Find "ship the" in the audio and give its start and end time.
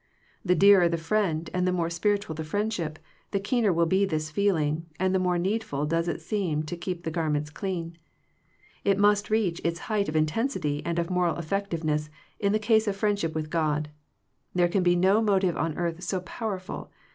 2.73-3.39